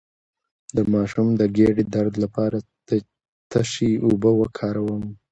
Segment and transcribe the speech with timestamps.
[0.75, 2.57] د ماشوم د ګیډې درد لپاره
[2.87, 2.89] د
[3.49, 5.03] څه شي اوبه وکاروم؟